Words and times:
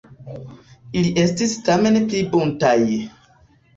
Ili 1.01 1.11
estis 1.25 1.53
tamen 1.69 1.99
pli 2.07 2.23
buntaj. 2.33 2.77